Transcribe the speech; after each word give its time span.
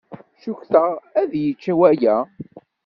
Cukkteɣ 0.41 0.91
ad 1.21 1.31
yečč 1.43 1.63
waya. 1.77 2.17